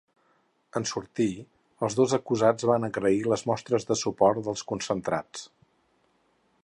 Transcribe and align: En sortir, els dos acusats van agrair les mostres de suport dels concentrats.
En 0.79 0.85
sortir, 0.91 1.27
els 1.87 1.97
dos 1.99 2.15
acusats 2.19 2.67
van 2.71 2.87
agrair 2.89 3.21
les 3.33 3.45
mostres 3.51 3.87
de 3.91 3.99
suport 4.05 4.43
dels 4.49 4.65
concentrats. 4.73 5.45